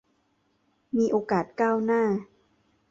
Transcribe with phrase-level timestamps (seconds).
[0.97, 2.01] มีโอกาสก้าวหน้า